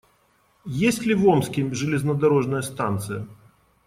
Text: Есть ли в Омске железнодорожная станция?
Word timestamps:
Есть 0.65 1.05
ли 1.05 1.13
в 1.13 1.27
Омске 1.27 1.71
железнодорожная 1.75 2.63
станция? 2.63 3.27